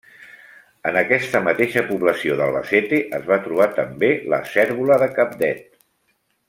[0.91, 5.67] En aquesta mateixa població d'Albacete es va trobar també la cérvola de Cabdet.